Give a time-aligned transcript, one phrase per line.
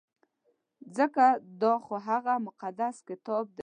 [0.97, 1.25] ځکه
[1.61, 3.59] دا خو هغه مقدس کتاب دی.